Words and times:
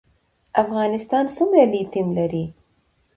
افغانستان 0.63 1.23
څومره 1.35 1.61
لیتیم 1.73 2.07
لري؟ 2.17 2.43